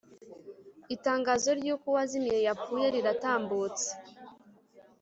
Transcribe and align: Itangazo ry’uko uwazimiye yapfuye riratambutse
Itangazo 0.95 1.49
ry’uko 1.59 1.85
uwazimiye 1.91 2.39
yapfuye 2.47 2.85
riratambutse 2.95 3.87